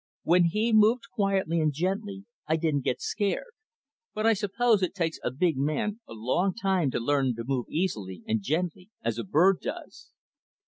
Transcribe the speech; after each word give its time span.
When 0.23 0.45
he 0.45 0.73
moved 0.73 1.11
quietly 1.13 1.59
and 1.61 1.71
gently 1.71 2.25
I 2.47 2.55
didn't 2.55 2.85
get 2.85 3.01
scared; 3.01 3.53
but 4.15 4.25
I 4.25 4.33
suppose 4.33 4.81
it 4.81 4.95
takes 4.95 5.19
a 5.23 5.29
big 5.29 5.57
man 5.59 5.99
a 6.07 6.13
long 6.13 6.55
time 6.55 6.89
to 6.89 6.99
learn 6.99 7.35
to 7.35 7.43
move 7.43 7.67
easily 7.69 8.23
and 8.25 8.41
gently 8.41 8.89
as 9.03 9.19
a 9.19 9.23
bird 9.23 9.59
does. 9.61 10.09